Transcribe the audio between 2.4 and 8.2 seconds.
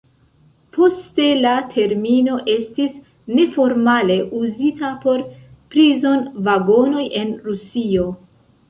estis neformale uzita por prizon-vagonoj en Rusio.